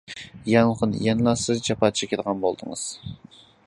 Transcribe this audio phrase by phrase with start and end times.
[0.51, 2.89] يانغىن، يەنىلا سىز جاپا چېكىدىغان بولدىڭىز.